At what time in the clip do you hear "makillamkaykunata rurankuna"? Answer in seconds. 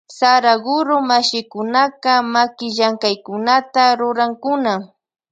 2.33-4.73